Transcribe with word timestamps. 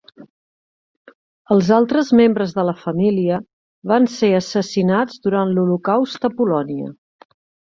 Els 1.55 1.67
altres 1.75 2.09
membres 2.21 2.55
de 2.59 2.65
la 2.69 2.73
família 2.85 3.37
van 3.93 4.09
ser 4.15 4.33
assassinats 4.39 5.23
durant 5.27 5.55
l'Holocaust 5.59 6.31
a 6.33 6.37
Polònia. 6.41 6.91